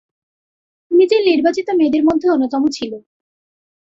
Mitchell 0.91 1.21
নির্বাচিত 1.25 1.67
মেয়েদের 1.77 2.03
মধ্যে 2.05 2.27
অন্যতম 2.29 2.63
ছিল। 2.67 2.91